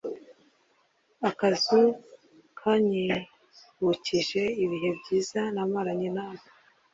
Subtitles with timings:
[1.29, 1.79] akazu
[2.59, 6.37] kanyibukije ibihe byiza namaranye na we